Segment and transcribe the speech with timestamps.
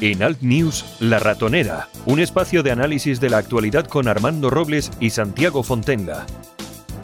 [0.00, 4.92] En Alt News, La Ratonera, un espacio de análisis de la actualidad con Armando Robles
[5.00, 6.24] y Santiago Fontenga.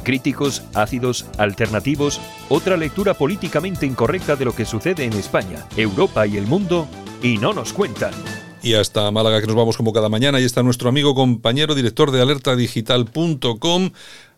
[0.04, 6.36] Críticos, ácidos, alternativos, otra lectura políticamente incorrecta de lo que sucede en España, Europa y
[6.36, 6.86] el mundo,
[7.20, 8.14] y no nos cuentan.
[8.62, 12.12] Y hasta Málaga que nos vamos como cada mañana, ahí está nuestro amigo, compañero, director
[12.12, 13.90] de alertadigital.com,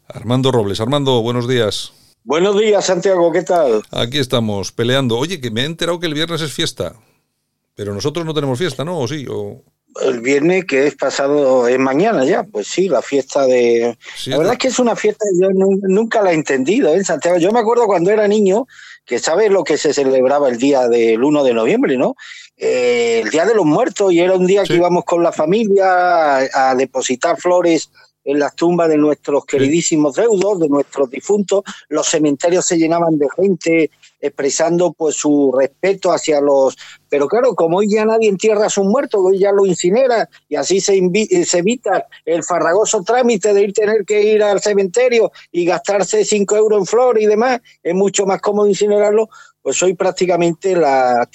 [0.08, 0.80] Armando Robles.
[0.80, 1.92] Armando, buenos días.
[2.24, 3.82] Buenos días, Santiago, ¿qué tal?
[3.90, 5.18] Aquí estamos, peleando.
[5.18, 6.94] Oye, que me he enterado que el viernes es fiesta.
[7.76, 8.98] Pero nosotros no tenemos fiesta, ¿no?
[8.98, 9.26] ¿O sí?
[9.30, 9.62] O...
[10.02, 13.96] El viernes que es pasado, es mañana ya, pues sí, la fiesta de...
[14.26, 16.96] la verdad es que es una fiesta, yo nunca la he entendido ¿eh?
[16.96, 17.38] en Santiago.
[17.38, 18.66] Yo me acuerdo cuando era niño,
[19.04, 22.16] que sabes lo que se celebraba el día del 1 de noviembre, ¿no?
[22.56, 26.38] Eh, el Día de los Muertos, y era un día que íbamos con la familia
[26.38, 27.90] a, a depositar flores
[28.26, 33.28] en las tumbas de nuestros queridísimos deudos, de nuestros difuntos, los cementerios se llenaban de
[33.36, 33.90] gente
[34.20, 36.76] expresando pues su respeto hacia los...
[37.08, 40.56] Pero claro, como hoy ya nadie entierra a sus muertos, hoy ya lo incinera y
[40.56, 41.00] así se,
[41.44, 46.56] se evita el farragoso trámite de ir tener que ir al cementerio y gastarse cinco
[46.56, 49.28] euros en flor y demás, es mucho más cómodo incinerarlo,
[49.66, 51.28] pues hoy prácticamente la,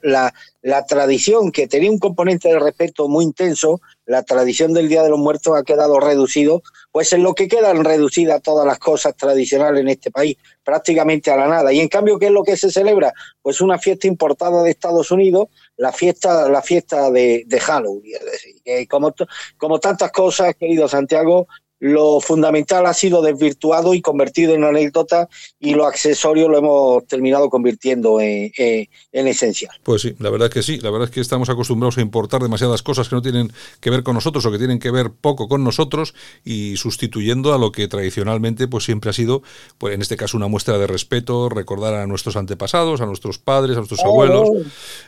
[0.00, 0.32] la,
[0.62, 5.10] la, tradición que tenía un componente de respeto muy intenso, la tradición del Día de
[5.10, 9.82] los Muertos ha quedado reducido, pues en lo que quedan reducidas todas las cosas tradicionales
[9.82, 11.74] en este país, prácticamente a la nada.
[11.74, 13.12] Y en cambio, ¿qué es lo que se celebra?
[13.42, 18.14] Pues una fiesta importada de Estados Unidos, la fiesta, la fiesta de, Halloween.
[18.14, 18.24] Es
[18.64, 19.14] decir, como,
[19.58, 21.48] como tantas cosas, querido Santiago,
[21.84, 25.28] lo fundamental ha sido desvirtuado y convertido en anécdota
[25.60, 29.76] y lo accesorio lo hemos terminado convirtiendo en, en, esencial.
[29.82, 32.40] Pues sí, la verdad es que sí, la verdad es que estamos acostumbrados a importar
[32.40, 35.46] demasiadas cosas que no tienen que ver con nosotros o que tienen que ver poco
[35.46, 39.42] con nosotros y sustituyendo a lo que tradicionalmente pues siempre ha sido,
[39.76, 43.76] pues en este caso una muestra de respeto, recordar a nuestros antepasados, a nuestros padres,
[43.76, 44.48] a nuestros abuelos,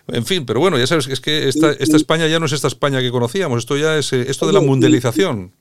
[0.08, 2.52] en fin, pero bueno, ya sabes que es que esta, esta España ya no es
[2.52, 5.52] esta España que conocíamos, esto ya es eh, esto de la mundialización.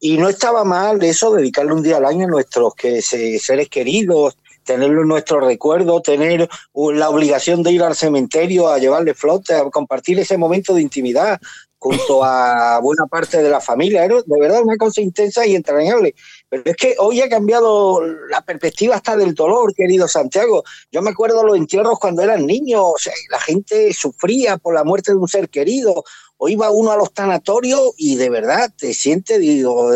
[0.00, 5.02] Y no estaba mal eso, dedicarle un día al año a nuestros seres queridos, tenerlo
[5.02, 10.18] en nuestro recuerdo, tener la obligación de ir al cementerio a llevarle flota, a compartir
[10.18, 11.38] ese momento de intimidad
[11.80, 14.04] junto a buena parte de la familia.
[14.04, 16.14] Era de verdad una cosa intensa y entrañable.
[16.48, 20.62] Pero es que hoy ha cambiado la perspectiva hasta del dolor, querido Santiago.
[20.92, 24.84] Yo me acuerdo los entierros cuando eran niños, o sea, la gente sufría por la
[24.84, 26.04] muerte de un ser querido,
[26.36, 29.90] o iba uno a los tanatorios y de verdad te sientes, digo,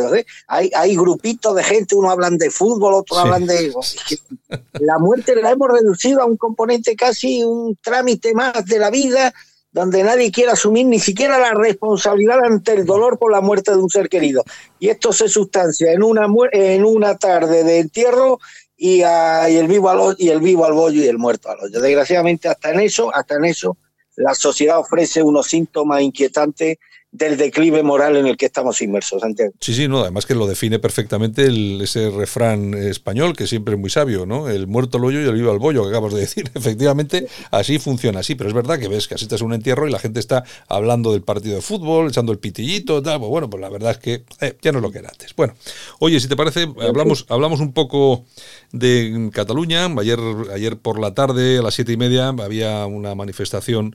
[0.47, 3.73] hay, hay grupitos de gente, uno hablan de fútbol, otros hablan de...
[4.81, 9.33] La muerte la hemos reducido a un componente casi, un trámite más de la vida
[9.75, 13.79] donde nadie quiere asumir ni siquiera la responsabilidad ante el dolor por la muerte de
[13.79, 14.45] un ser querido.
[14.79, 18.39] Y esto se sustancia en una, en una tarde de entierro
[18.77, 21.81] y, el vivo al, y el vivo al bollo y el muerto al hoyo.
[21.81, 23.77] Desgraciadamente, hasta en eso, hasta en eso,
[24.15, 26.79] la sociedad ofrece unos síntomas inquietantes
[27.15, 29.53] del declive moral en el que estamos inmersos, Santiago.
[29.61, 31.49] Sí, sí, no, además que lo define perfectamente
[31.81, 34.49] ese refrán español que siempre es muy sabio, ¿no?
[34.49, 36.51] El muerto al hoyo y el vivo al bollo, que acabas de decir.
[36.55, 39.93] Efectivamente, así funciona, así, pero es verdad que ves que asistes a un entierro y
[39.93, 43.61] la gente está hablando del partido de fútbol, echando el pitillito, tal, pues bueno, pues
[43.61, 45.37] la verdad es que eh, ya no es lo que era antes.
[45.37, 45.55] Bueno,
[46.01, 48.25] oye, si te parece, hablamos, hablamos un poco
[48.73, 49.85] de Cataluña.
[49.85, 50.19] Ayer,
[50.53, 53.95] ayer por la tarde, a las siete y media, había una manifestación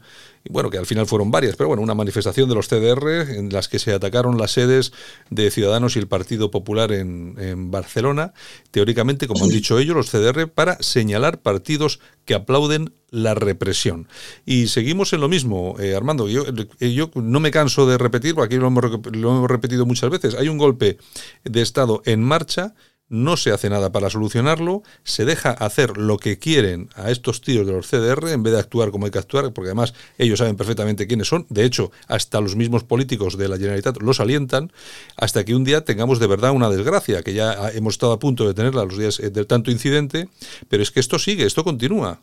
[0.50, 3.68] bueno, que al final fueron varias, pero bueno, una manifestación de los CDR en las
[3.68, 4.94] que se atacaron las sedes
[5.30, 8.34] de Ciudadanos y el Partido Popular en, Barcelona,
[8.72, 14.08] teóricamente, como han dicho ellos, los CDR, para señalar partidos que aplauden la represión.
[14.46, 16.28] Y seguimos en lo mismo, eh, Armando.
[16.28, 16.44] Yo,
[16.80, 20.10] eh, yo no me canso de repetir, porque aquí lo hemos, lo hemos repetido muchas
[20.10, 20.36] veces.
[20.36, 20.98] Hay un golpe
[21.44, 22.76] de Estado en marcha
[23.10, 27.66] no se hace nada para solucionarlo, se deja hacer lo que quieren a estos tíos
[27.66, 30.56] de los CDR en vez de actuar como hay que actuar, porque además ellos saben
[30.56, 34.72] perfectamente quiénes son, de hecho, hasta los mismos políticos de la Generalitat los alientan,
[35.18, 38.48] hasta que un día tengamos de verdad una desgracia, que ya hemos estado a punto
[38.48, 40.30] de tenerla los días del tanto incidente,
[40.68, 42.20] pero es que esto sigue, esto continúa.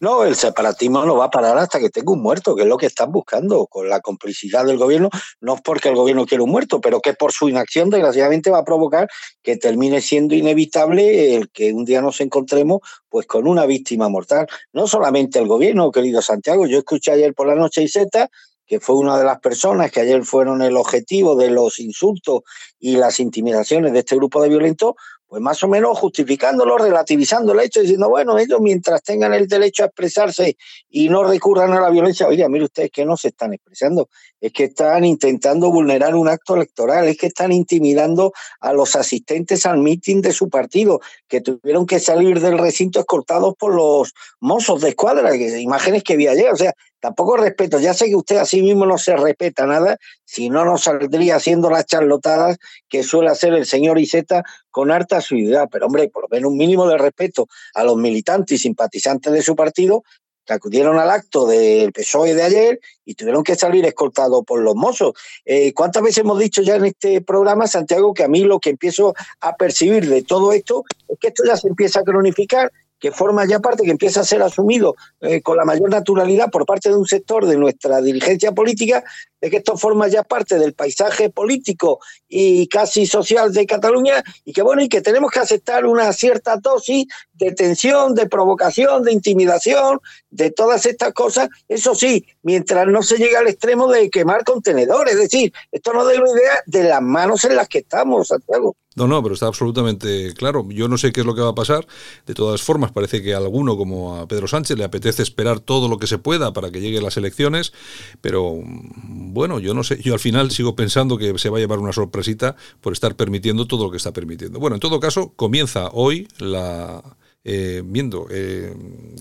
[0.00, 2.76] No, el separatismo no va a parar hasta que tenga un muerto, que es lo
[2.76, 5.10] que están buscando, con la complicidad del gobierno,
[5.40, 8.58] no es porque el gobierno quiera un muerto, pero que por su inacción desgraciadamente va
[8.58, 9.08] a provocar
[9.42, 14.46] que termine siendo inevitable el que un día nos encontremos pues con una víctima mortal.
[14.72, 18.28] No solamente el gobierno, querido Santiago, yo escuché ayer por la noche y Z
[18.68, 22.42] que fue una de las personas que ayer fueron el objetivo de los insultos
[22.78, 24.94] y las intimidaciones de este grupo de violentos,
[25.28, 29.82] pues más o menos justificándolo, relativizando el hecho, diciendo, bueno, ellos mientras tengan el derecho
[29.82, 30.56] a expresarse
[30.88, 34.08] y no recurran a la violencia, oiga, mire ustedes que no se están expresando,
[34.40, 39.66] es que están intentando vulnerar un acto electoral, es que están intimidando a los asistentes
[39.66, 44.80] al mitin de su partido, que tuvieron que salir del recinto escoltados por los mozos
[44.80, 47.78] de escuadra, imágenes que vi ayer, o sea, tampoco respeto.
[47.78, 51.36] Ya sé que usted a sí mismo no se respeta nada, si no nos saldría
[51.36, 52.58] haciendo las charlotadas
[52.88, 55.68] que suele hacer el señor Iseta con harta suidad.
[55.70, 59.42] Pero hombre, por lo menos un mínimo de respeto a los militantes y simpatizantes de
[59.42, 60.02] su partido
[60.48, 64.74] que acudieron al acto del PSOE de ayer y tuvieron que salir escoltados por los
[64.74, 65.12] mozos.
[65.44, 68.70] Eh, ¿Cuántas veces hemos dicho ya en este programa, Santiago, que a mí lo que
[68.70, 73.12] empiezo a percibir de todo esto es que esto ya se empieza a cronificar que
[73.12, 76.88] forma ya parte, que empieza a ser asumido eh, con la mayor naturalidad por parte
[76.88, 79.04] de un sector de nuestra dirigencia política,
[79.40, 84.52] de que esto forma ya parte del paisaje político y casi social de Cataluña, y
[84.52, 89.12] que bueno, y que tenemos que aceptar una cierta dosis de tensión, de provocación, de
[89.12, 94.44] intimidación, de todas estas cosas, eso sí, mientras no se llegue al extremo de quemar
[94.44, 98.28] contenedores, es decir, esto no da una idea de las manos en las que estamos,
[98.28, 98.76] Santiago.
[98.98, 100.66] No, no, pero está absolutamente claro.
[100.70, 101.86] Yo no sé qué es lo que va a pasar.
[102.26, 105.88] De todas formas, parece que a alguno, como a Pedro Sánchez, le apetece esperar todo
[105.88, 107.72] lo que se pueda para que lleguen las elecciones,
[108.20, 110.02] pero mm, bueno, yo no sé.
[110.02, 113.68] Yo al final sigo pensando que se va a llevar una sorpresita por estar permitiendo
[113.68, 114.58] todo lo que está permitiendo.
[114.58, 117.00] Bueno, en todo caso, comienza hoy la...
[117.44, 118.74] Eh, viendo, eh,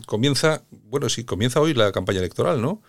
[0.05, 2.81] comienza, bueno, sí, comienza hoy la campaña electoral, ¿no?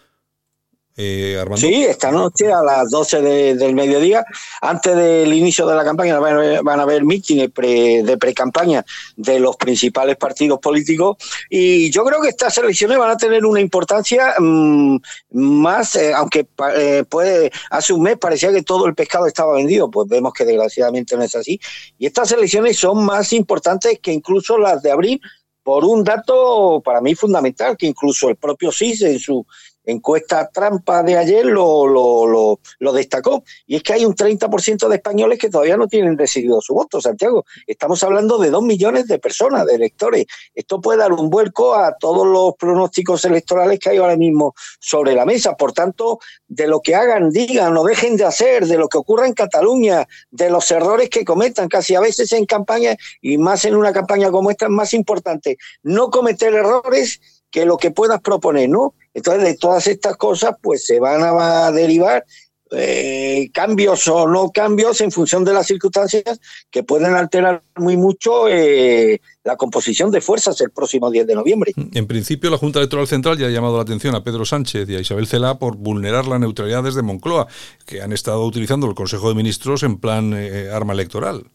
[1.01, 3.23] Eh, sí, esta noche a las 12
[3.55, 4.25] del mediodía,
[4.61, 8.85] antes del inicio de la campaña, van a haber, mítines de pre-campaña
[9.17, 11.17] de los principales partidos políticos
[11.49, 14.97] y yo creo que estas elecciones van a tener una importancia mm,
[15.35, 20.09] más, eh, aunque eh, hace un mes parecía que todo el pescado estaba vendido, pues
[20.09, 21.61] vemos que desgraciadamente no es así.
[21.97, 25.21] Y estas elecciones son más importantes que incluso las de abril
[25.69, 29.47] por un dato para mí fundamental, que incluso el propio CIS en su
[29.91, 33.43] encuesta trampa de ayer lo, lo, lo, destacó.
[33.67, 37.01] Y es que hay un 30% de españoles que todavía no tienen decidido su voto,
[37.01, 37.45] Santiago.
[37.67, 40.27] Estamos hablando de dos millones de personas, de electores.
[40.55, 45.15] Esto puede dar un vuelco a todos los pronósticos electorales que hay ahora mismo sobre
[45.15, 45.57] la mesa.
[45.57, 49.27] Por tanto, de lo que hagan, digan o dejen de hacer, de lo que ocurra
[49.27, 53.75] en Cataluña, de los errores que cometan, casi a veces en campaña y más en
[53.75, 57.21] una campaña como esta, es más importante no cometer errores
[57.51, 58.95] que lo que puedas proponer, ¿no?
[59.19, 62.25] Entonces, de todas estas cosas, pues se van a derivar
[62.71, 66.39] eh, cambios o no cambios en función de las circunstancias
[66.71, 71.73] que pueden alterar muy mucho eh, la composición de fuerzas el próximo 10 de noviembre.
[71.95, 74.97] En principio, la Junta Electoral Central ya ha llamado la atención a Pedro Sánchez y
[74.97, 77.49] a Isabel Cela por vulnerar la neutralidad desde Moncloa,
[77.87, 81.51] que han estado utilizando el Consejo de Ministros en plan eh, arma electoral.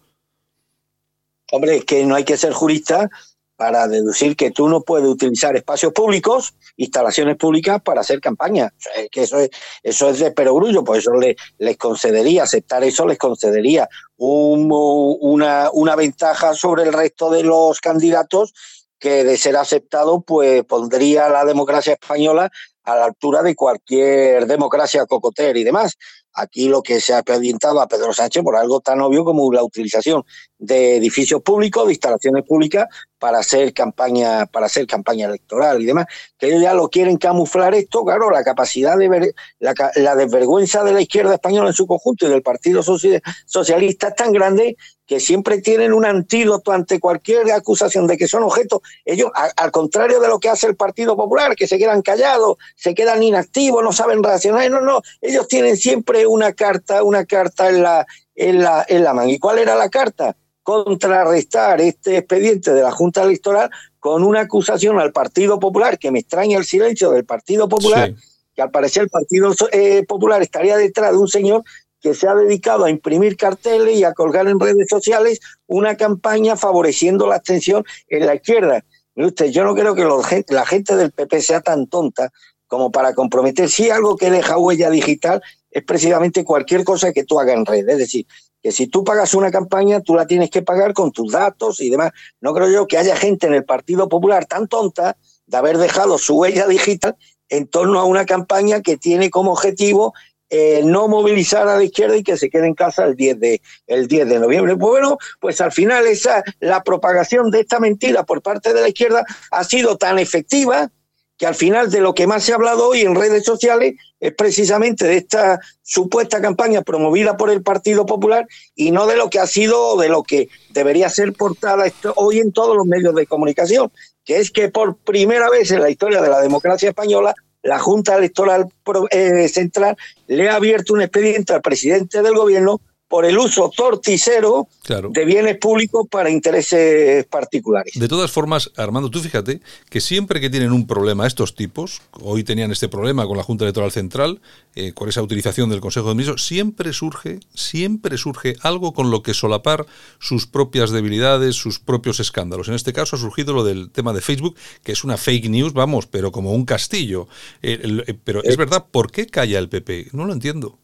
[1.51, 3.10] Hombre, es que no hay que ser jurista
[3.55, 8.73] para deducir que tú no puedes utilizar espacios públicos, instalaciones públicas para hacer campaña.
[9.11, 9.50] que eso es,
[9.83, 15.95] eso es de perogrullo, pues eso le, les concedería, aceptar eso les concedería una, una
[15.95, 18.53] ventaja sobre el resto de los candidatos
[19.00, 22.50] que de ser aceptado, pues pondría la democracia española
[22.83, 25.97] a la altura de cualquier democracia cocotera y demás.
[26.33, 29.63] Aquí lo que se ha pedido a Pedro Sánchez por algo tan obvio como la
[29.63, 30.23] utilización
[30.63, 32.88] de edificios públicos, de instalaciones públicas
[33.19, 36.06] para hacer campaña, para hacer campaña electoral y demás.
[36.38, 40.83] Que ellos ya lo quieren camuflar esto, claro, la capacidad de ver, la, la desvergüenza
[40.86, 45.19] de la izquierda española en su conjunto y del Partido Socialista es tan grande que
[45.19, 48.80] siempre tienen un antídoto ante cualquier acusación de que son objetos.
[49.04, 52.95] Ellos, al contrario de lo que hace el Partido Popular, que se quedan callados, se
[52.95, 57.84] quedan inactivos, no saben reaccionar, no, no, ellos tienen siempre una carta, una carta en
[57.84, 59.29] la, en la, en la mano.
[59.29, 60.38] ¿Y cuál era la carta?
[60.63, 66.20] Contrarrestar este expediente de la Junta Electoral con una acusación al Partido Popular, que me
[66.20, 68.13] extraña el silencio del Partido Popular,
[68.55, 71.63] que al parecer el Partido eh, Popular estaría detrás de un señor
[72.03, 76.58] que se ha dedicado a imprimir carteles y a colgar en redes sociales una campaña
[76.58, 78.84] favoreciendo la abstención en la izquierda.
[79.15, 82.29] usted, yo no creo que la gente del PP sea tan tonta
[82.67, 83.70] como para comprometer.
[83.70, 85.41] Si algo que deja huella digital
[85.72, 87.88] es precisamente cualquier cosa que tú hagas en red.
[87.88, 88.25] Es decir,
[88.63, 91.89] que si tú pagas una campaña, tú la tienes que pagar con tus datos y
[91.89, 92.12] demás.
[92.39, 96.17] No creo yo que haya gente en el Partido Popular tan tonta de haber dejado
[96.17, 97.17] su huella digital
[97.50, 100.13] en torno a una campaña que tiene como objetivo
[100.50, 103.62] eh, no movilizar a la izquierda y que se quede en casa el 10 de,
[103.88, 104.77] el 10 de noviembre.
[104.77, 108.88] Pues bueno, pues al final esa, la propagación de esta mentira por parte de la
[108.88, 110.91] izquierda ha sido tan efectiva
[111.37, 114.33] que al final de lo que más se ha hablado hoy en redes sociales es
[114.33, 119.39] precisamente de esta supuesta campaña promovida por el Partido Popular y no de lo que
[119.39, 121.85] ha sido, de lo que debería ser portada
[122.15, 123.91] hoy en todos los medios de comunicación,
[124.23, 128.17] que es que por primera vez en la historia de la democracia española la Junta
[128.17, 128.67] Electoral
[129.09, 129.97] eh, Central
[130.27, 132.81] le ha abierto un expediente al presidente del gobierno
[133.13, 137.93] por el uso torticero de bienes públicos para intereses particulares.
[137.93, 142.43] De todas formas, Armando, tú fíjate que siempre que tienen un problema estos tipos, hoy
[142.43, 144.41] tenían este problema con la Junta Electoral Central,
[144.74, 149.22] eh, con esa utilización del Consejo de Ministros, siempre surge, siempre surge algo con lo
[149.22, 149.86] que solapar
[150.17, 152.67] sus propias debilidades, sus propios escándalos.
[152.67, 155.74] En este caso ha surgido lo del tema de Facebook, que es una fake news,
[155.74, 157.27] vamos, pero como un castillo.
[157.62, 160.08] Eh, eh, pero es verdad, ¿por qué calla el PP?
[160.13, 160.79] No lo entiendo.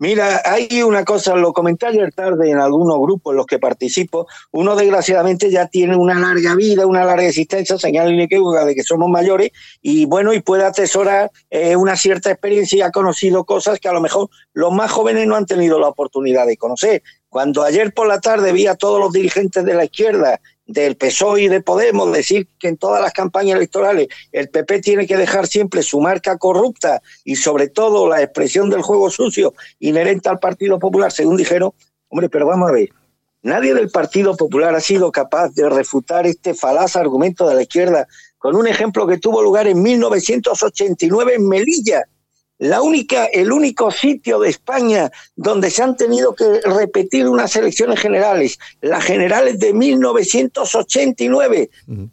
[0.00, 4.26] Mira, hay una cosa, lo comenté ayer tarde en algunos grupos en los que participo,
[4.50, 9.10] uno desgraciadamente ya tiene una larga vida, una larga existencia, señal inequívoca de que somos
[9.10, 9.50] mayores
[9.82, 13.92] y bueno, y puede atesorar eh, una cierta experiencia y ha conocido cosas que a
[13.92, 17.02] lo mejor los más jóvenes no han tenido la oportunidad de conocer.
[17.28, 20.40] Cuando ayer por la tarde vi a todos los dirigentes de la izquierda
[20.70, 25.06] del PSOE y de Podemos decir que en todas las campañas electorales el PP tiene
[25.06, 30.28] que dejar siempre su marca corrupta y sobre todo la expresión del juego sucio inherente
[30.28, 31.72] al Partido Popular, según dijeron,
[32.08, 32.88] hombre, pero vamos a ver,
[33.42, 38.06] nadie del Partido Popular ha sido capaz de refutar este falaz argumento de la izquierda
[38.38, 42.04] con un ejemplo que tuvo lugar en 1989 en Melilla,
[42.60, 47.98] la única, el único sitio de España donde se han tenido que repetir unas elecciones
[47.98, 51.70] generales, las generales de 1989,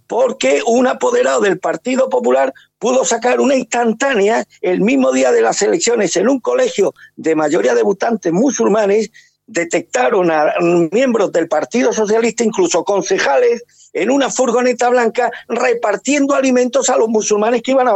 [0.08, 5.62] porque un apoderado del Partido Popular pudo sacar una instantánea el mismo día de las
[5.62, 9.12] elecciones en un colegio de mayoría de votantes musulmanes
[9.48, 10.54] detectaron a
[10.92, 13.64] miembros del Partido Socialista, incluso concejales,
[13.98, 17.94] en una furgoneta blanca repartiendo alimentos a los musulmanes que iban a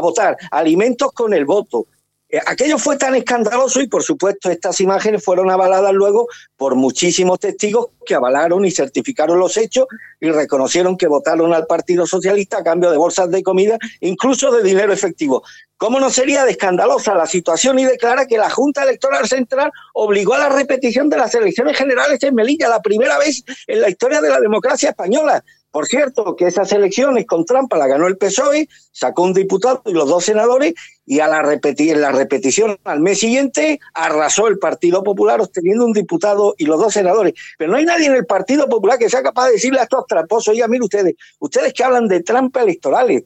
[0.00, 1.86] votar, alimentos con el voto.
[2.34, 6.26] Eh, aquello fue tan escandaloso y por supuesto estas imágenes fueron avaladas luego
[6.56, 9.86] por muchísimos testigos que avalaron y certificaron los hechos
[10.20, 14.64] y reconocieron que votaron al Partido Socialista a cambio de bolsas de comida, incluso de
[14.64, 15.44] dinero efectivo.
[15.76, 20.34] ¿Cómo no sería de escandalosa la situación y declara que la Junta Electoral Central obligó
[20.34, 24.20] a la repetición de las elecciones generales en Melilla, la primera vez en la historia
[24.20, 25.44] de la democracia española?
[25.74, 29.92] Por cierto, que esas elecciones con trampa la ganó el PSOE, sacó un diputado y
[29.92, 34.60] los dos senadores, y a la repetir, en la repetición al mes siguiente arrasó el
[34.60, 37.34] Partido Popular obteniendo un diputado y los dos senadores.
[37.58, 40.06] Pero no hay nadie en el Partido Popular que sea capaz de decirle a estos
[40.06, 43.24] tramposos, ya miren ustedes, ustedes que hablan de trampa electorales,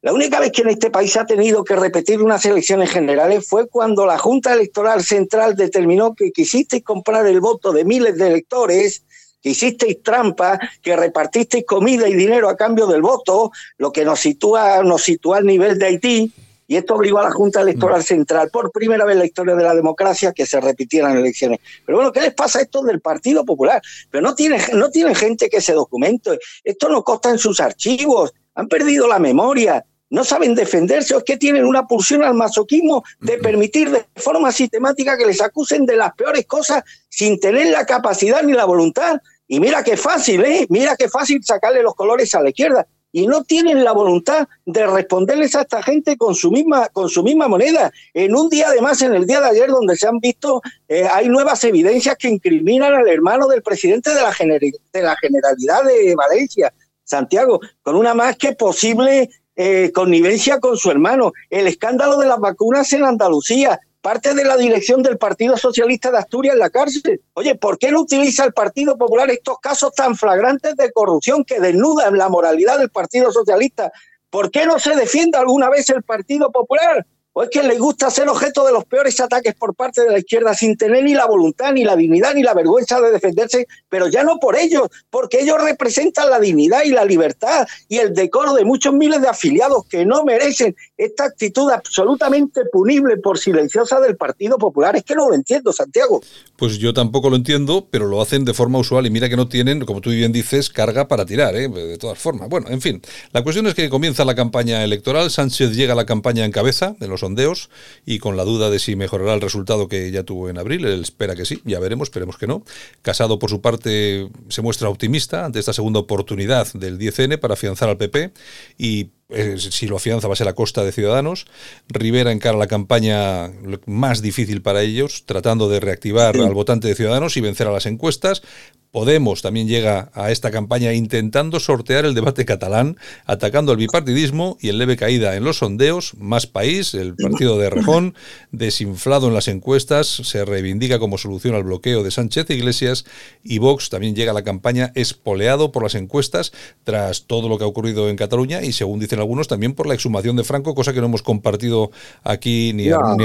[0.00, 3.68] la única vez que en este país ha tenido que repetir unas elecciones generales fue
[3.68, 9.04] cuando la Junta Electoral Central determinó que quisiste comprar el voto de miles de electores
[9.42, 14.20] que hicisteis trampa, que repartisteis comida y dinero a cambio del voto, lo que nos
[14.20, 16.32] sitúa, nos sitúa al nivel de Haití,
[16.68, 18.04] y esto obligó a la Junta Electoral mm.
[18.04, 21.60] Central, por primera vez en la historia de la democracia, que se repitieran elecciones.
[21.84, 23.82] Pero bueno, ¿qué les pasa a esto del Partido Popular?
[24.10, 26.38] Pero no tienen, no tienen gente que se documente.
[26.64, 28.32] Esto no consta en sus archivos.
[28.54, 33.02] Han perdido la memoria no saben defenderse o es que tienen una pulsión al masoquismo
[33.18, 37.86] de permitir de forma sistemática que les acusen de las peores cosas sin tener la
[37.86, 39.22] capacidad ni la voluntad.
[39.52, 40.64] Y mira qué fácil, ¿eh?
[40.70, 42.86] Mira qué fácil sacarle los colores a la izquierda.
[43.12, 47.22] Y no tienen la voluntad de responderles a esta gente con su misma, con su
[47.22, 47.92] misma moneda.
[48.14, 51.28] En un día, además, en el día de ayer, donde se han visto, eh, hay
[51.28, 56.72] nuevas evidencias que incriminan al hermano del presidente de la, de la Generalidad de Valencia,
[57.04, 62.40] Santiago, con una más que posible eh, connivencia con su hermano, el escándalo de las
[62.40, 67.22] vacunas en Andalucía, parte de la dirección del Partido Socialista de Asturias en la cárcel.
[67.34, 71.60] Oye, ¿por qué no utiliza el Partido Popular estos casos tan flagrantes de corrupción que
[71.60, 73.92] desnudan la moralidad del Partido Socialista?
[74.28, 77.06] ¿Por qué no se defiende alguna vez el Partido Popular?
[77.32, 80.18] O es que le gusta ser objeto de los peores ataques por parte de la
[80.18, 84.08] izquierda sin tener ni la voluntad, ni la dignidad, ni la vergüenza de defenderse, pero
[84.08, 88.54] ya no por ellos, porque ellos representan la dignidad y la libertad y el decoro
[88.54, 94.16] de muchos miles de afiliados que no merecen esta actitud absolutamente punible por silenciosa del
[94.16, 94.96] Partido Popular.
[94.96, 96.20] Es que no lo entiendo, Santiago.
[96.56, 99.48] Pues yo tampoco lo entiendo, pero lo hacen de forma usual y mira que no
[99.48, 101.68] tienen, como tú bien dices, carga para tirar, ¿eh?
[101.68, 102.48] de todas formas.
[102.48, 106.06] Bueno, en fin, la cuestión es que comienza la campaña electoral, Sánchez llega a la
[106.06, 107.70] campaña en cabeza de los sondeos
[108.04, 110.84] y con la duda de si mejorará el resultado que ya tuvo en abril.
[110.84, 112.64] Él espera que sí, ya veremos, esperemos que no.
[113.00, 117.88] Casado, por su parte, se muestra optimista ante esta segunda oportunidad del 10N para afianzar
[117.88, 118.32] al PP
[118.76, 121.46] y eh, si lo afianza va a ser a costa de Ciudadanos.
[121.88, 123.50] Rivera encara la campaña
[123.86, 127.86] más difícil para ellos, tratando de reactivar al votante de Ciudadanos y vencer a las
[127.86, 128.42] encuestas.
[128.92, 134.68] Podemos también llega a esta campaña intentando sortear el debate catalán, atacando al bipartidismo y
[134.68, 136.12] en leve caída en los sondeos.
[136.18, 138.14] Más País, el partido de Rejón,
[138.50, 143.06] desinflado en las encuestas, se reivindica como solución al bloqueo de Sánchez Iglesias
[143.42, 146.52] y Vox también llega a la campaña espoleado por las encuestas
[146.84, 149.94] tras todo lo que ha ocurrido en Cataluña y según dicen algunos también por la
[149.94, 151.92] exhumación de Franco, cosa que no hemos compartido
[152.24, 153.24] aquí ni, ni,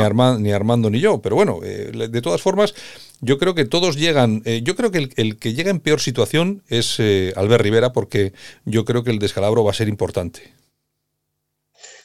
[0.51, 1.21] Armando ni yo.
[1.21, 2.74] Pero bueno, eh, de todas formas,
[3.21, 6.63] yo creo que todos llegan, eh, yo creo que el, que llega en peor situación
[6.67, 8.33] es eh, Albert Rivera, porque
[8.65, 10.53] yo creo que el descalabro va a ser importante.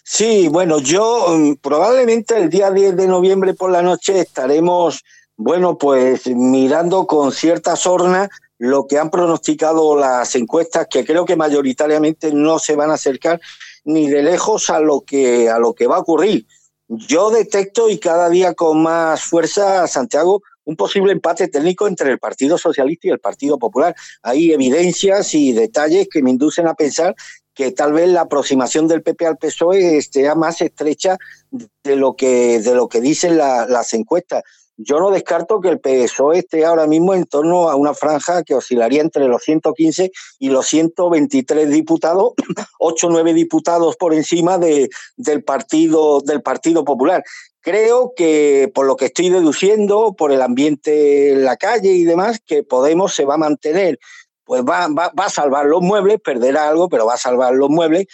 [0.04, 5.02] Sí, bueno, yo mm, probablemente el día 10 de noviembre por la noche estaremos,
[5.36, 8.28] bueno, pues mirando con cierta sorna
[8.58, 13.40] lo que han pronosticado las encuestas, que creo que mayoritariamente no se van a acercar
[13.84, 16.46] ni de lejos a lo que, a lo que va a ocurrir.
[16.88, 22.18] Yo detecto y cada día con más fuerza, Santiago, un posible empate técnico entre el
[22.18, 23.94] Partido Socialista y el Partido Popular.
[24.22, 27.14] Hay evidencias y detalles que me inducen a pensar
[27.54, 31.18] que tal vez la aproximación del PP al PSOE esté más estrecha
[31.50, 34.42] de lo que, de lo que dicen las encuestas.
[34.84, 38.54] Yo no descarto que el PSOE esté ahora mismo en torno a una franja que
[38.54, 42.32] oscilaría entre los 115 y los 123 diputados,
[42.78, 47.22] 8 o 9 diputados por encima de, del, partido, del Partido Popular.
[47.60, 52.40] Creo que, por lo que estoy deduciendo, por el ambiente en la calle y demás,
[52.44, 54.00] que Podemos se va a mantener,
[54.44, 57.70] pues va, va, va a salvar los muebles, perderá algo, pero va a salvar los
[57.70, 58.06] muebles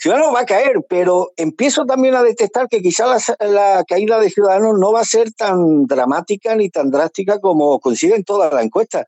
[0.00, 3.04] Ciudadanos va a caer, pero empiezo también a detectar que quizá
[3.38, 8.24] la, caída de Ciudadanos no va a ser tan dramática ni tan drástica como coinciden
[8.24, 9.06] todas las encuestas.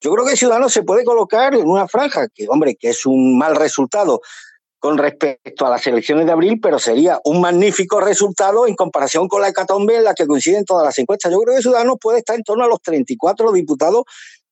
[0.00, 3.36] Yo creo que Ciudadanos se puede colocar en una franja, que hombre, que es un
[3.36, 4.22] mal resultado
[4.78, 9.42] con respecto a las elecciones de abril, pero sería un magnífico resultado en comparación con
[9.42, 11.30] la hecatombe en la que coinciden todas las encuestas.
[11.30, 14.04] Yo creo que Ciudadanos puede estar en torno a los 34 diputados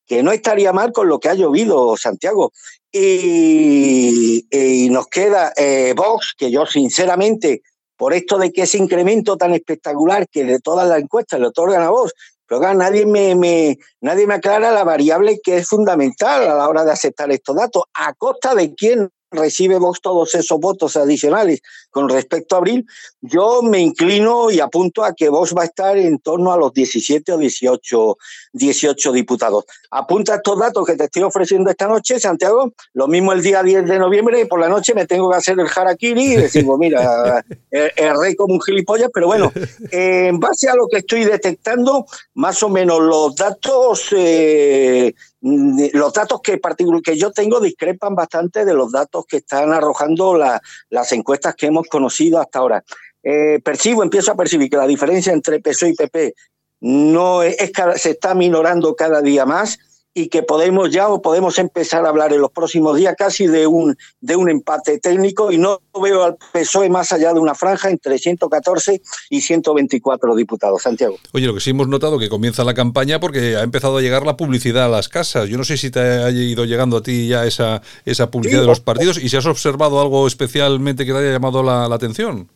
[0.09, 2.53] que no estaría mal con lo que ha llovido, Santiago.
[2.91, 4.47] Y,
[4.91, 7.63] nos queda eh, Vox, que yo sinceramente,
[7.97, 11.83] por esto de que ese incremento tan espectacular que de todas las encuestas le otorgan
[11.83, 12.15] a Vox,
[12.47, 16.85] pero nadie me, me, nadie me aclara la variable que es fundamental a la hora
[16.85, 17.83] de aceptar estos datos.
[17.93, 22.87] ¿A costa de quién recibe Vox todos esos votos adicionales con respecto a abril,
[23.21, 26.73] yo me inclino y apunto a que Vox va a estar en torno a los
[26.73, 28.19] 17 o 18,
[28.53, 29.65] 18 diputados.
[29.91, 32.73] Apunta estos datos que te estoy ofreciendo esta noche, Santiago.
[32.93, 35.67] Lo mismo el día 10 de noviembre, por la noche me tengo que hacer el
[35.75, 39.53] harakiri y decir, mira, el, rey como un gilipollas, pero bueno,
[39.91, 46.41] en base a lo que estoy detectando, más o menos los datos eh, los datos
[46.43, 46.61] que,
[47.05, 51.87] que yo tengo discrepan bastante de los datos que están arrojando las encuestas que hemos
[51.89, 52.85] conocido hasta ahora.
[53.23, 56.35] Eh, percibo, empiezo a percibir que la diferencia entre PSOE y PP
[56.81, 57.57] no es,
[57.97, 59.79] se está minorando cada día más
[60.19, 63.69] y que podemos ya o podemos empezar a hablar en los próximos días casi de
[63.69, 67.89] un, de un empate técnico y no veo al PSOE más allá de una franja
[67.89, 69.01] entre 114
[69.31, 70.83] y 124 diputados.
[70.83, 71.17] Santiago.
[71.33, 74.27] Oye, lo que sí hemos notado que comienza la campaña porque ha empezado a llegar
[74.27, 75.49] la publicidad a las casas.
[75.49, 78.67] Yo no sé si te ha ido llegando a ti ya esa, esa publicidad de
[78.67, 82.49] los partidos y si has observado algo especialmente que te haya llamado la atención.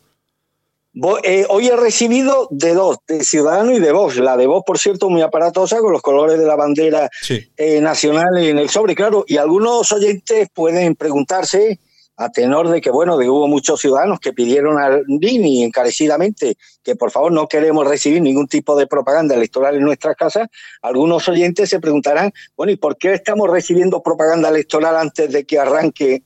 [1.23, 4.17] Eh, hoy he recibido de dos, de Ciudadano y de Vox.
[4.17, 7.09] La de Vox, por cierto, muy aparatosa, con los colores de la bandera
[7.57, 9.25] eh, nacional en el sobre, claro.
[9.27, 11.79] Y algunos oyentes pueden preguntarse,
[12.15, 16.95] a tenor de que, bueno, de hubo muchos ciudadanos que pidieron al DINI encarecidamente que
[16.95, 20.47] por favor no queremos recibir ningún tipo de propaganda electoral en nuestras casas,
[20.81, 25.57] algunos oyentes se preguntarán, bueno, ¿y por qué estamos recibiendo propaganda electoral antes de que
[25.57, 26.23] arranque,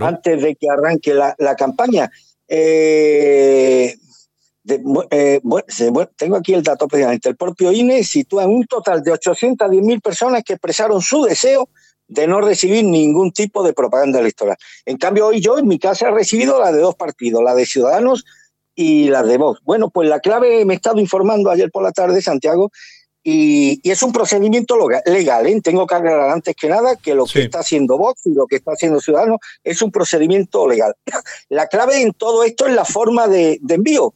[0.00, 2.10] antes de que arranque la, la campaña?
[2.52, 3.94] Eh,
[5.10, 5.40] eh,
[6.16, 7.28] tengo aquí el dato precisamente.
[7.28, 11.68] El propio INE sitúa un total de 810.000 personas que expresaron su deseo
[12.08, 14.56] de no recibir ningún tipo de propaganda electoral.
[14.84, 17.66] En cambio, hoy yo en mi casa he recibido la de dos partidos, la de
[17.66, 18.24] Ciudadanos
[18.74, 19.60] y la de Vox.
[19.62, 22.72] Bueno, pues la clave, me he estado informando ayer por la tarde, Santiago,
[23.22, 25.46] y, es un procedimiento legal.
[25.46, 25.60] ¿eh?
[25.62, 28.56] Tengo que aclarar antes que nada que lo que está haciendo Vox y lo que
[28.56, 30.94] está haciendo Ciudadanos es un procedimiento legal.
[31.48, 34.14] La clave en todo esto es la forma de, envío.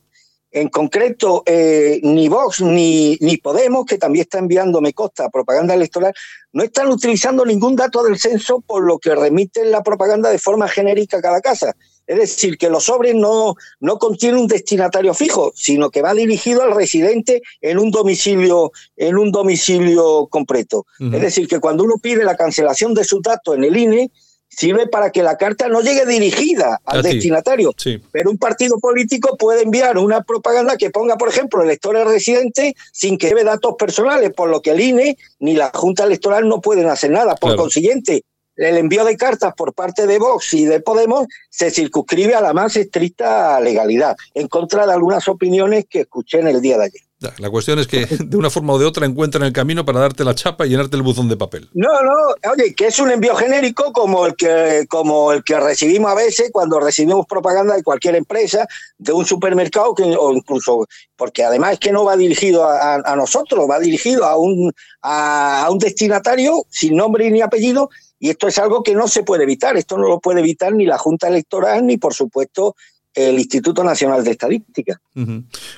[0.51, 5.75] En concreto, eh, ni Vox ni, ni Podemos, que también está enviando, me consta, propaganda
[5.75, 6.15] electoral,
[6.53, 10.69] no están utilizando ningún dato del censo por lo que remiten la propaganda de forma
[10.69, 11.75] genérica a cada casa.
[12.07, 16.63] Es decir, que los sobres no, no contienen un destinatario fijo, sino que va dirigido
[16.63, 20.87] al residente en un domicilio, en un domicilio completo.
[21.01, 24.11] Es decir, que cuando uno pide la cancelación de su dato en el INE,
[24.49, 27.73] sirve para que la carta no llegue dirigida al destinatario.
[28.13, 33.19] Pero un partido político puede enviar una propaganda que ponga, por ejemplo, electores residentes sin
[33.19, 36.89] que lleve datos personales, por lo que el INE ni la Junta Electoral no pueden
[36.89, 37.35] hacer nada.
[37.35, 38.25] Por consiguiente,
[38.57, 42.53] el envío de cartas por parte de Vox y de Podemos se circunscribe a la
[42.53, 47.03] más estricta legalidad, en contra de algunas opiniones que escuché en el día de ayer.
[47.39, 50.25] La cuestión es que de una forma o de otra encuentran el camino para darte
[50.25, 51.69] la chapa y llenarte el buzón de papel.
[51.73, 56.11] No, no, oye, que es un envío genérico como el que, como el que recibimos
[56.11, 58.67] a veces cuando recibimos propaganda de cualquier empresa,
[58.99, 60.87] de un supermercado, que, o incluso,
[61.17, 65.79] porque además es que no va dirigido a, nosotros, va dirigido a un, a un
[65.79, 67.91] destinatario sin nombre ni apellido,
[68.25, 70.87] y esto es algo que no se puede evitar, esto no lo puede evitar ni
[70.87, 72.75] la Junta Electoral, ni por supuesto
[73.15, 75.01] el Instituto Nacional de Estadística.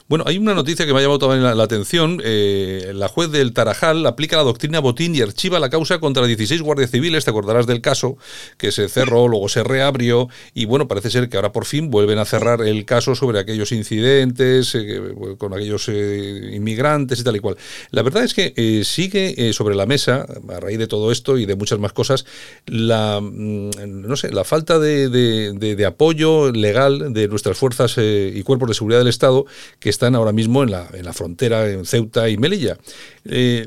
[0.08, 2.20] Bueno, hay una noticia que me ha llamado también la, atención.
[2.24, 6.62] Eh, la juez del Tarajal aplica la doctrina Botín y archiva la causa contra 16
[6.62, 7.24] guardias civiles.
[7.24, 8.16] Te acordarás del caso
[8.56, 12.18] que se cerró, luego se reabrió y bueno, parece ser que ahora por fin vuelven
[12.18, 17.40] a cerrar el caso sobre aquellos incidentes eh, con aquellos eh, inmigrantes y tal y
[17.40, 17.56] cual.
[17.90, 21.56] La verdad es que sigue sobre la mesa, a raíz de todo esto y de
[21.56, 22.24] muchas más cosas,
[22.64, 23.70] la mm,
[24.06, 28.74] no sé, la falta de, de apoyo legal de nuestras fuerzas eh, y cuerpos de
[28.74, 29.46] seguridad del Estado
[29.78, 32.78] que están ahora mismo en la, en la frontera, en Ceuta y Melilla.
[33.24, 33.66] Eh,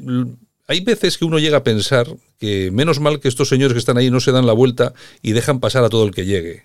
[0.68, 2.08] hay veces que uno llega a pensar
[2.40, 5.32] que menos mal que estos señores que están ahí no se dan la vuelta y
[5.32, 6.64] dejan pasar a todo el que llegue.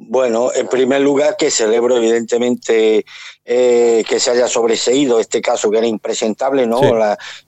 [0.00, 3.04] Bueno, en primer lugar que celebro evidentemente
[3.44, 6.80] eh, que se haya sobreseído este caso que era impresentable, ¿no?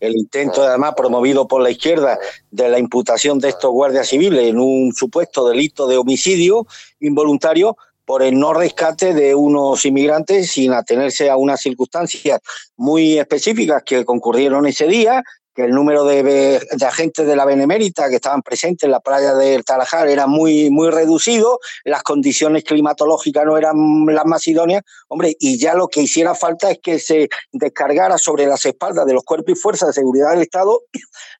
[0.00, 2.18] el intento además promovido por la izquierda
[2.50, 6.66] de la imputación de estos guardias civiles en un supuesto delito de homicidio
[6.98, 7.76] involuntario
[8.10, 12.40] por el no rescate de unos inmigrantes sin atenerse a unas circunstancias
[12.76, 15.22] muy específicas que concurrieron ese día,
[15.54, 19.64] que el número de, agentes de la Benemérita que estaban presentes en la playa del
[19.64, 25.60] Tarajar era muy, muy reducido, las condiciones climatológicas no eran las más idóneas, hombre, y
[25.60, 29.52] ya lo que hiciera falta es que se descargara sobre las espaldas de los cuerpos
[29.56, 30.80] y fuerzas de seguridad del Estado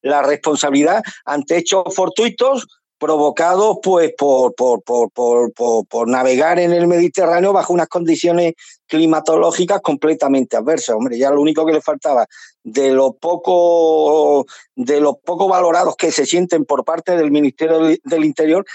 [0.02, 2.68] la responsabilidad ante hechos fortuitos
[3.00, 8.52] provocados pues por, por, por, por, navegar en el Mediterráneo bajo unas condiciones
[8.86, 10.94] climatológicas completamente adversas.
[10.94, 12.26] Hombre, ya lo único que le faltaba
[12.62, 18.24] de lo poco, de los poco valorados que se sienten por parte del Ministerio del
[18.24, 18.66] Interior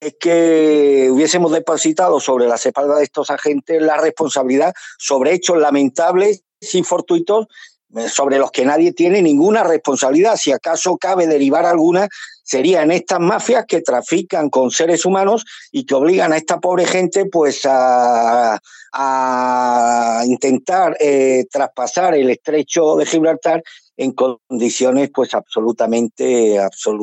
[0.00, 6.42] es que hubiésemos depositado sobre las espaldas de estos agentes la responsabilidad sobre hechos lamentables
[6.60, 7.46] y fortuitos
[8.08, 10.36] sobre los que nadie tiene ninguna responsabilidad.
[10.36, 12.08] Si acaso cabe derivar alguna,
[12.42, 17.26] serían estas mafias que trafican con seres humanos y que obligan a esta pobre gente
[17.26, 18.60] pues a,
[20.24, 23.62] intentar eh, traspasar el estrecho de Gibraltar
[23.96, 26.58] en condiciones pues absolutamente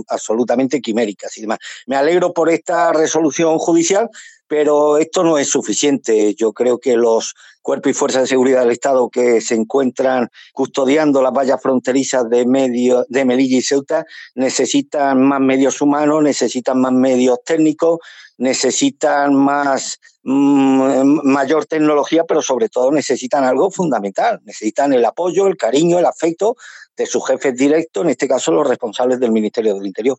[0.07, 1.59] absolutamente quiméricas y demás.
[1.85, 4.09] Me alegro por esta resolución judicial,
[4.51, 6.35] pero esto no es suficiente.
[6.35, 11.21] Yo creo que los cuerpos y fuerzas de seguridad del Estado que se encuentran custodiando
[11.21, 14.03] las vallas fronterizas de, medio, de Melilla y Ceuta
[14.35, 17.99] necesitan más medios humanos, necesitan más medios técnicos,
[18.39, 25.55] necesitan más mm, mayor tecnología, pero sobre todo necesitan algo fundamental, necesitan el apoyo, el
[25.55, 26.57] cariño, el afecto
[26.97, 30.17] de sus jefes directos, en este caso los responsables del Ministerio del Interior.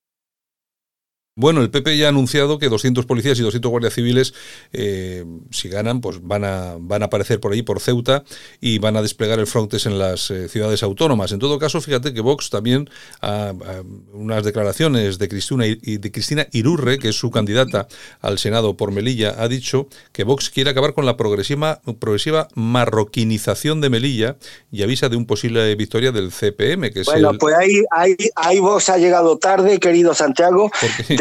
[1.34, 4.34] Bueno, el PP ya ha anunciado que 200 policías y 200 guardias civiles,
[4.74, 8.22] eh, si ganan, pues van a, van a aparecer por ahí, por Ceuta,
[8.60, 11.32] y van a desplegar el Frontex en las eh, ciudades autónomas.
[11.32, 12.90] En todo caso, fíjate que Vox también,
[13.22, 13.54] a,
[14.12, 17.88] unas declaraciones de Cristina, de Cristina Irurre, que es su candidata
[18.20, 23.80] al Senado por Melilla, ha dicho que Vox quiere acabar con la progresiva, progresiva marroquinización
[23.80, 24.36] de Melilla
[24.70, 26.92] y avisa de un posible victoria del CPM.
[26.92, 30.70] Que es bueno, pues ahí, ahí, ahí Vox ha llegado tarde, querido Santiago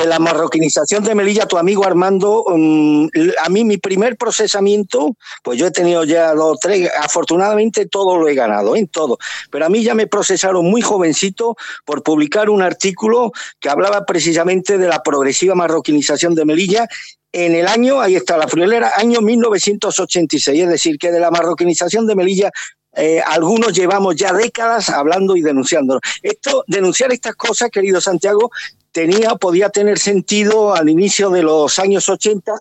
[0.02, 3.08] de la marroquinización de Melilla, tu amigo Armando, mm,
[3.46, 8.28] a mí mi primer procesamiento, pues yo he tenido ya dos, tres, afortunadamente todo lo
[8.28, 9.20] he ganado, en todo,
[9.52, 14.80] pero a mí ya me procesaron muy jovencito por publicar un artículo que hablaba precisamente
[14.80, 16.88] de la progresiva marroquinización de Melilla
[17.32, 22.08] en el año, ahí está la friolera, año 1986, es decir, que de la marroquinización
[22.08, 22.52] de Melilla
[22.94, 26.02] eh, algunos llevamos ya décadas hablando y denunciándolo.
[26.22, 28.52] Esto, denunciar estas cosas, querido Santiago,
[28.92, 32.54] tenía, podía tener sentido al inicio de los años 80,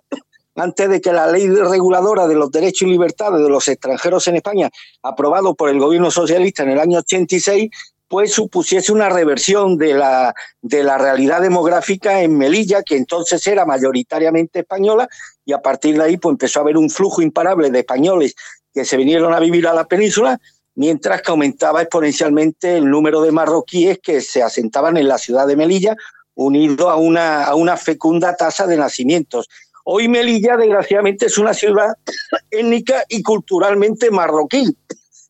[0.57, 4.37] antes de que la ley reguladora de los derechos y libertades de los extranjeros en
[4.37, 4.71] España,
[5.03, 7.71] aprobado por el gobierno socialista en el año 86,
[8.09, 13.65] pues supusiese una reversión de la, de la realidad demográfica en Melilla, que entonces era
[13.65, 15.09] mayoritariamente española,
[15.45, 18.35] y a partir de ahí pues empezó a haber un flujo imparable de españoles
[18.75, 20.41] que se vinieron a vivir a la península,
[20.75, 25.57] mientras que aumentaba exponencialmente el número de marroquíes que se asentaban en la ciudad de
[25.57, 25.97] Melilla
[26.45, 29.49] unido a una, a una fecunda tasa de nacimientos.
[29.85, 31.95] Hoy Melilla, desgraciadamente, es una ciudad
[32.51, 34.77] étnica y culturalmente marroquí.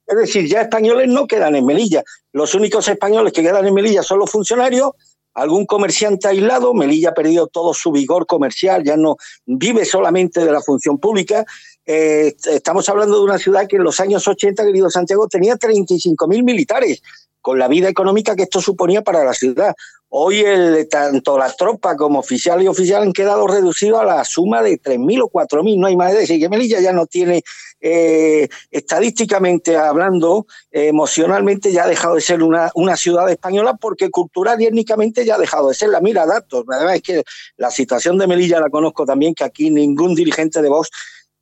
[0.07, 2.03] Es decir, ya españoles no quedan en Melilla.
[2.33, 4.91] Los únicos españoles que quedan en Melilla son los funcionarios,
[5.35, 6.75] algún comerciante aislado.
[6.75, 11.45] Melilla ha perdido todo su vigor comercial, ya no vive solamente de la función pública
[11.93, 16.45] eh, estamos hablando de una ciudad que en los años 80, querido Santiago, tenía 35.000
[16.45, 17.03] militares,
[17.41, 19.75] con la vida económica que esto suponía para la ciudad.
[20.13, 20.45] Hoy
[20.91, 25.23] tanto la tropa como oficial y oficial han quedado reducidos a la suma de 3.000
[25.23, 27.45] o 4.000, no hay más de decir que Melilla ya no tiene,
[27.81, 34.61] eh, estadísticamente hablando, emocionalmente ya ha dejado de ser una, una ciudad española porque cultural
[34.61, 35.91] y étnicamente ya ha dejado de ser.
[35.91, 37.23] La mira datos, además es que
[37.57, 40.91] la situación de Melilla la conozco también, que aquí ningún dirigente de Vox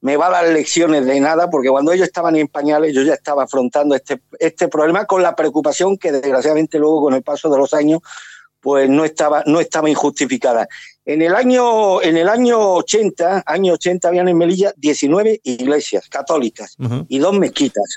[0.00, 3.14] me va a dar lecciones de nada, porque cuando ellos estaban en pañales yo ya
[3.14, 7.58] estaba afrontando este, este problema con la preocupación que desgraciadamente luego con el paso de
[7.58, 8.00] los años
[8.68, 10.68] pues no estaba, no estaba injustificada.
[11.06, 16.76] En el año, en el año 80, año 80 habían en Melilla 19 iglesias católicas
[17.08, 17.96] y dos mezquitas.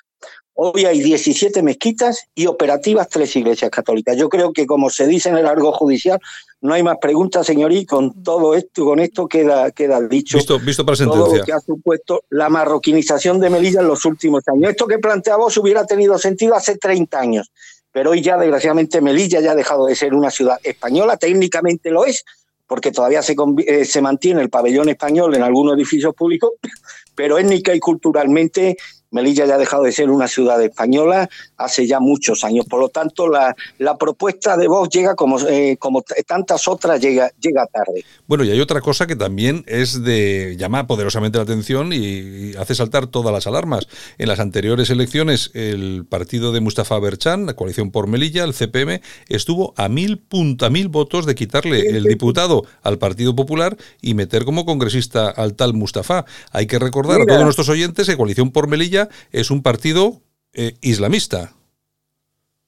[0.54, 4.16] Hoy hay 17 mezquitas y operativas tres iglesias católicas.
[4.16, 6.22] Yo creo que, como se dice en el argo judicial,
[6.62, 10.58] no hay más preguntas, señor, y con todo esto, con esto queda, queda dicho visto,
[10.60, 11.26] visto para sentencia.
[11.26, 14.70] todo lo que ha supuesto la marroquinización de Melilla en los últimos años.
[14.70, 17.52] Esto que planteaba hubiera tenido sentido hace 30 años,
[17.92, 22.06] pero hoy ya, desgraciadamente, Melilla ya ha dejado de ser una ciudad española, técnicamente lo
[22.06, 22.24] es,
[22.68, 23.36] porque todavía se,
[23.68, 26.52] eh, mantiene el pabellón español en algunos edificios públicos,
[27.16, 28.78] pero étnica y culturalmente
[29.12, 32.66] Melilla ya ha dejado de ser una ciudad española hace ya muchos años.
[32.66, 37.30] Por lo tanto, la, la propuesta de Vox llega como, eh, como tantas otras, llega,
[37.40, 38.06] llega tarde.
[38.26, 42.76] Bueno, y hay otra cosa que también es de llama poderosamente la atención y, hace
[42.76, 43.88] saltar todas las alarmas.
[44.18, 49.02] En las anteriores elecciones, el partido de Mustafa Berchan, la coalición por Melilla, el CPM,
[49.28, 54.46] estuvo a mil, punta, mil votos de quitarle el diputado al Partido Popular y meter
[54.46, 56.26] como congresista al tal Mustafa.
[56.52, 59.01] Hay que recordar a todos nuestros oyentes que Coalición por Melilla
[59.32, 60.22] es un partido
[60.54, 61.54] eh, islamista.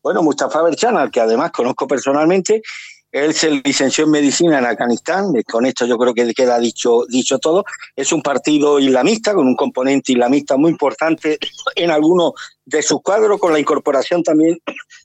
[0.01, 2.61] Bueno, Mustafa Berchan, al que además conozco personalmente,
[3.13, 7.37] él se licenció en medicina en Afganistán, con esto yo creo que queda dicho, dicho
[7.37, 7.63] todo.
[7.95, 11.37] Es un partido islamista con un componente islamista muy importante
[11.75, 12.33] en algunos
[12.65, 14.57] de sus cuadros, con la incorporación también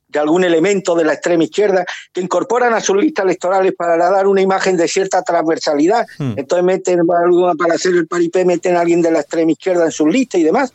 [0.08, 4.26] de algún elemento de la extrema izquierda, que incorporan a sus listas electorales para dar
[4.26, 6.06] una imagen de cierta transversalidad.
[6.16, 6.32] Hmm.
[6.36, 10.08] Entonces meten para hacer el paripé, meten a alguien de la extrema izquierda en sus
[10.08, 10.72] listas y demás.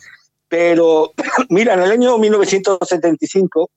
[0.54, 1.14] Pero
[1.50, 3.72] mira, en el año 1975,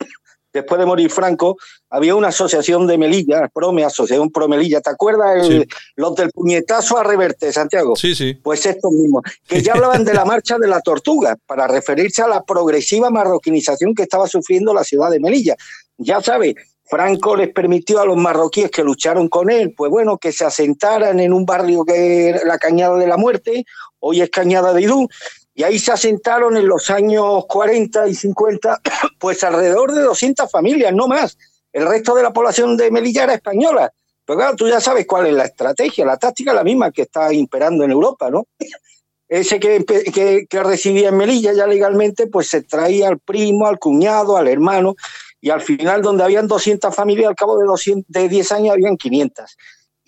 [0.53, 1.57] después de morir Franco,
[1.89, 5.49] había una asociación de Melilla, Prome, Asociación Pro Melilla, ¿te acuerdas?
[5.95, 7.97] Los del puñetazo a reverte, Santiago.
[7.97, 8.35] Sí, sí.
[8.35, 12.29] Pues estos mismos, que ya hablaban de la marcha de la tortuga, para referirse a
[12.29, 15.57] la progresiva marroquinización que estaba sufriendo la ciudad de Melilla.
[15.97, 20.31] Ya sabes, Franco les permitió a los marroquíes que lucharon con él, pues bueno, que
[20.31, 23.65] se asentaran en un barrio que era la Cañada de la Muerte,
[23.99, 25.09] hoy es Cañada de Idú,
[25.57, 28.83] y ahí se asentaron en los años 40 y 50,
[29.19, 31.39] pues alrededor de 200 familias, no más.
[31.73, 33.91] El resto de la población de Melilla era española.
[34.27, 37.33] Pero claro, tú ya sabes cuál es la estrategia, la táctica la misma que está
[37.33, 38.47] imperando en Europa, ¿no?
[39.29, 39.85] Ese que,
[40.49, 44.95] que, residía en Melilla ya legalmente, pues se traía al primo, al cuñado, al hermano,
[45.41, 48.97] y al final, donde habían 200 familias, al cabo de, 200, de 10 años habían
[48.97, 49.57] 500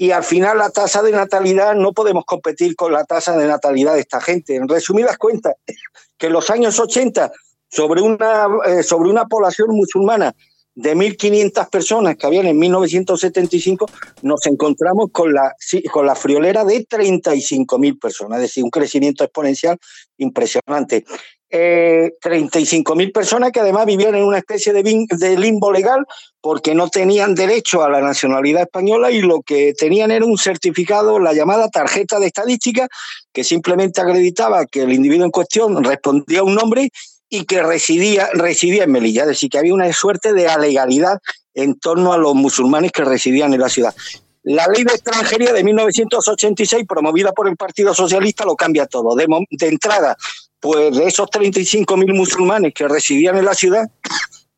[0.00, 3.94] y al final la tasa de natalidad no podemos competir con la tasa de natalidad
[3.94, 4.54] de esta gente.
[4.54, 5.54] En resumidas cuentas,
[6.16, 7.32] que en los años 80,
[7.68, 10.34] sobre una, eh, sobre una población musulmana
[10.76, 13.87] de 1.500 personas que habían en 1975,
[14.22, 15.52] nos encontramos con la,
[15.90, 19.76] con la friolera de 35.000 personas, es decir, un crecimiento exponencial
[20.16, 21.04] impresionante
[21.50, 26.04] eh, 35 mil personas que además vivían en una especie de, limbo legal
[26.40, 31.18] porque no tenían derecho a la nacionalidad española y lo que tenían era un certificado,
[31.18, 32.87] la llamada tarjeta de estadística,
[33.32, 36.90] que simplemente acreditaba que el individuo en cuestión respondía a un nombre
[37.30, 39.22] y que residía, residía en Melilla.
[39.22, 41.18] Es decir, que había una suerte de alegalidad
[41.54, 43.94] en torno a los musulmanes que residían en la ciudad.
[44.42, 49.14] La ley de extranjería de 1986, promovida por el Partido Socialista, lo cambia todo.
[49.14, 50.16] De entrada,
[50.61, 53.88] pues de esos 35.000 musulmanes que residían en la ciudad,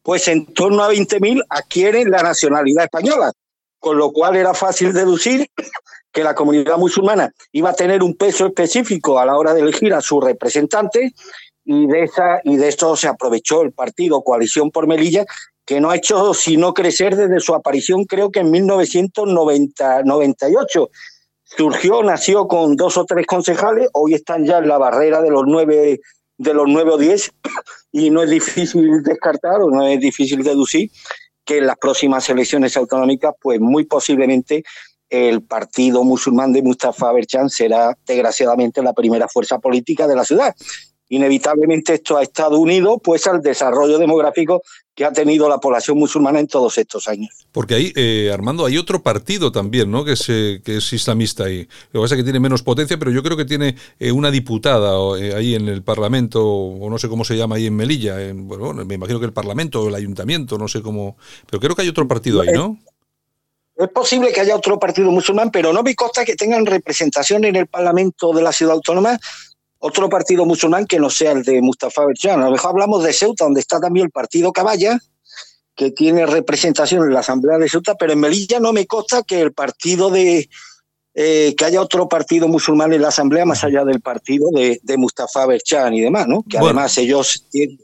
[0.02, 3.32] pues en torno a 20.000 adquieren la nacionalidad española,
[3.78, 5.48] con lo cual era fácil deducir
[6.12, 9.94] que la comunidad musulmana iba a tener un peso específico a la hora de elegir
[9.94, 11.12] a su representante
[11.64, 15.24] y de esa y de esto se aprovechó el partido Coalición por Melilla
[15.64, 20.90] que no ha hecho sino crecer desde su aparición creo que en 1998
[21.56, 25.44] surgió, nació con dos o tres concejales, hoy están ya en la barrera de los
[25.46, 26.00] nueve,
[26.38, 27.32] de los nueve o diez,
[27.92, 30.90] y no es difícil descartar o no es difícil deducir
[31.44, 34.62] que en las próximas elecciones autonómicas, pues muy posiblemente
[35.08, 40.54] el partido musulmán de Mustafa Berchan será desgraciadamente la primera fuerza política de la ciudad.
[41.08, 44.62] Inevitablemente esto ha estado unido pues al desarrollo demográfico
[45.00, 47.46] que ha tenido la población musulmana en todos estos años.
[47.52, 50.04] Porque ahí, eh, Armando, hay otro partido también, ¿no?
[50.04, 51.66] Que es, eh, que es islamista ahí.
[51.90, 54.30] Lo que pasa es que tiene menos potencia, pero yo creo que tiene eh, una
[54.30, 54.90] diputada
[55.34, 58.14] ahí en el Parlamento, o no sé cómo se llama ahí en Melilla.
[58.34, 61.16] bueno, me imagino que el Parlamento o el Ayuntamiento, no sé cómo.
[61.48, 62.78] Pero creo que hay otro partido ahí, ¿no?
[63.76, 67.56] Es posible que haya otro partido musulmán, pero no me consta que tengan representación en
[67.56, 69.18] el Parlamento de la ciudad autónoma
[69.80, 72.40] otro partido musulmán que no sea el de Mustafa Berchan.
[72.40, 74.98] A lo mejor hablamos de Ceuta, donde está también el partido Caballa,
[75.74, 79.40] que tiene representación en la Asamblea de Ceuta, pero en Melilla no me consta que
[79.40, 80.48] el partido de
[81.14, 85.46] eh, que haya otro partido musulmán en la Asamblea más allá del partido de, Mustafa
[85.46, 86.44] Berchan y demás, ¿no?
[86.48, 87.78] Que además ellos tienen,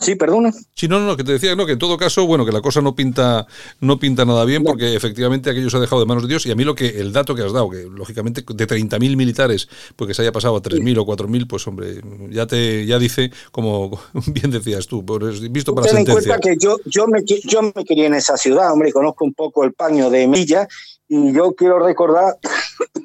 [0.00, 0.52] Sí, perdona.
[0.74, 2.80] Sí, no, no, que te decía, no, que en todo caso, bueno, que la cosa
[2.80, 3.46] no pinta,
[3.80, 6.44] no pinta nada bien, porque efectivamente aquello se ha dejado de manos de Dios.
[6.46, 9.68] Y a mí lo que, el dato que has dado, que lógicamente de 30.000 militares,
[9.94, 14.00] porque se haya pasado a 3.000 o 4.000, pues hombre, ya te, ya dice, como
[14.26, 15.04] bien decías tú,
[15.50, 16.12] visto para sentencia.
[16.12, 19.34] en cuenta que yo, yo me, yo me quería en esa ciudad, hombre, conozco un
[19.34, 20.66] poco el paño de Milla,
[21.08, 22.36] y yo quiero recordar,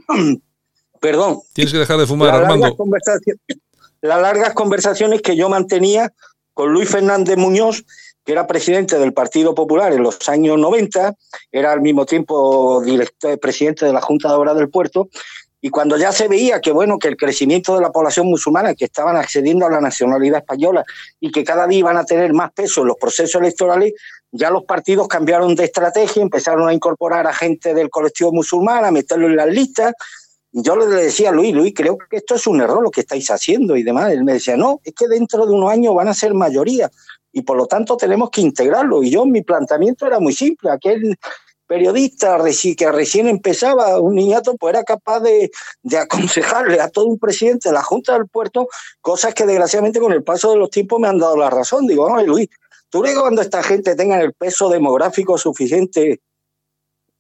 [1.00, 1.40] perdón.
[1.54, 2.76] Tienes que dejar de fumar, Armando.
[4.02, 6.12] las largas conversaciones que yo mantenía
[6.60, 7.86] con Luis Fernández Muñoz,
[8.26, 11.16] que era presidente del Partido Popular en los años 90,
[11.54, 15.08] era al mismo tiempo director, presidente de la Junta de Obras del Puerto,
[15.62, 18.84] y cuando ya se veía que bueno que el crecimiento de la población musulmana que
[18.84, 20.84] estaban accediendo a la nacionalidad española
[21.22, 23.94] y que cada día iban a tener más peso en los procesos electorales,
[24.30, 28.92] ya los partidos cambiaron de estrategia, empezaron a incorporar a gente del colectivo musulmán, a
[28.92, 29.94] meterlo en las listas,
[30.52, 33.30] yo le decía a Luis, Luis, creo que esto es un error lo que estáis
[33.30, 34.12] haciendo y demás.
[34.12, 36.90] Él me decía, no, es que dentro de unos años van a ser mayoría
[37.32, 39.04] y por lo tanto tenemos que integrarlo.
[39.04, 40.72] Y yo, mi planteamiento era muy simple.
[40.72, 41.18] Aquel
[41.68, 42.40] periodista
[42.76, 45.52] que recién empezaba, un niñato, pues era capaz de,
[46.00, 48.68] aconsejarle a todo un presidente de la Junta del Puerto
[49.02, 51.86] cosas que desgraciadamente con el paso de los tiempos me han dado la razón.
[51.86, 52.50] Digo, vamos, Luis,
[52.90, 56.22] tú crees que cuando esta gente tenga el peso demográfico suficiente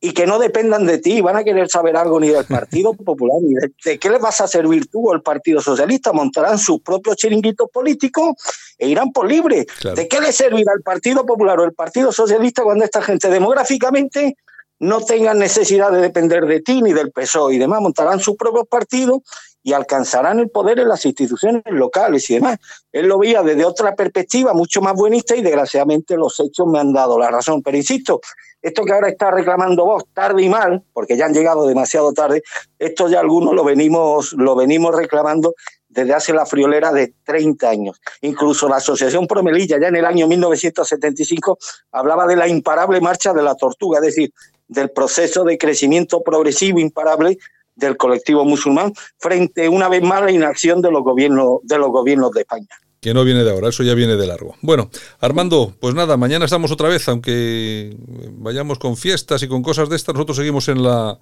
[0.01, 3.37] y que no dependan de ti, van a querer saber algo ni del Partido Popular,
[3.41, 6.13] ni de, qué les vas a servir tú o el Partido Socialista.
[6.13, 8.35] Montarán sus propios chiringuitos políticos
[8.77, 9.65] e irán por libre.
[9.95, 14.37] ¿De qué le servirá el Partido Popular o el Partido Socialista cuando esta gente demográficamente
[14.81, 17.81] no tenga necesidad de depender de ti ni del PSOE y demás?
[17.81, 19.19] Montarán sus propios partidos
[19.63, 22.57] y alcanzarán el poder en las instituciones locales y demás.
[22.91, 26.93] Él lo veía desde otra perspectiva mucho más buenista y desgraciadamente los hechos me han
[26.93, 27.61] dado la razón.
[27.61, 28.21] Pero insisto,
[28.61, 32.43] esto que ahora está reclamando vos tarde y mal, porque ya han llegado demasiado tarde,
[32.77, 35.55] esto ya algunos lo venimos, lo venimos reclamando
[35.89, 38.01] desde hace la friolera de 30 años.
[38.21, 41.57] Incluso la Asociación Promelilla, ya en el año 1975,
[41.91, 44.33] hablaba de la imparable marcha de la tortuga, es decir,
[44.67, 47.39] del proceso de crecimiento progresivo imparable
[47.79, 51.89] del colectivo musulmán frente una vez más a la inacción de los gobiernos de los
[51.89, 52.67] gobiernos de España
[53.01, 54.55] que no viene de ahora, eso ya viene de largo.
[54.61, 54.89] Bueno,
[55.19, 57.95] Armando, pues nada, mañana estamos otra vez, aunque
[58.33, 61.17] vayamos con fiestas y con cosas de estas, nosotros seguimos en la,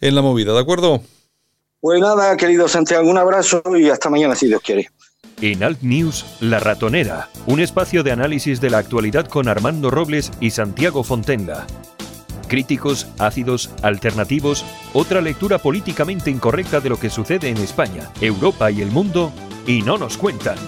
[0.00, 1.00] en la movida, ¿de acuerdo?
[1.80, 4.90] Pues nada, querido Santiago, un abrazo y hasta mañana, si Dios quiere.
[5.40, 10.30] En Alt News, La Ratonera, un espacio de análisis de la actualidad con Armando Robles
[10.40, 11.66] y Santiago Fontenla.
[12.50, 18.82] Críticos, ácidos, alternativos, otra lectura políticamente incorrecta de lo que sucede en España, Europa y
[18.82, 19.32] el mundo,
[19.68, 20.58] y no nos cuentan.